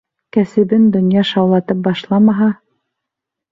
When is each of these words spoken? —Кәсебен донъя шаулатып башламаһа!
—Кәсебен 0.37 0.87
донъя 0.95 1.25
шаулатып 1.33 1.85
башламаһа! 1.91 2.51